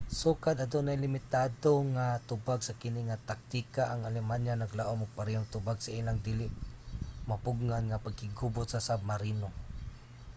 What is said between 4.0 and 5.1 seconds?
alemanya naglaom